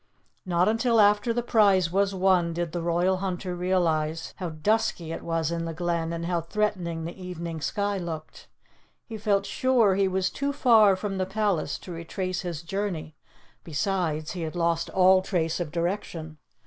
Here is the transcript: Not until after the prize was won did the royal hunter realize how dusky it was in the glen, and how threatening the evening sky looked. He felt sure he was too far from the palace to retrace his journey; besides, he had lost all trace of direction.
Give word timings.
Not 0.47 0.67
until 0.67 0.99
after 0.99 1.31
the 1.31 1.43
prize 1.43 1.91
was 1.91 2.15
won 2.15 2.53
did 2.53 2.71
the 2.71 2.81
royal 2.81 3.17
hunter 3.17 3.55
realize 3.55 4.33
how 4.37 4.49
dusky 4.49 5.11
it 5.11 5.21
was 5.21 5.51
in 5.51 5.65
the 5.65 5.75
glen, 5.75 6.11
and 6.11 6.25
how 6.25 6.41
threatening 6.41 7.05
the 7.05 7.21
evening 7.23 7.61
sky 7.61 7.99
looked. 7.99 8.47
He 9.05 9.19
felt 9.19 9.45
sure 9.45 9.93
he 9.93 10.07
was 10.07 10.31
too 10.31 10.53
far 10.53 10.95
from 10.95 11.19
the 11.19 11.27
palace 11.27 11.77
to 11.77 11.91
retrace 11.91 12.41
his 12.41 12.63
journey; 12.63 13.15
besides, 13.63 14.31
he 14.31 14.41
had 14.41 14.55
lost 14.55 14.89
all 14.89 15.21
trace 15.21 15.59
of 15.59 15.71
direction. 15.71 16.39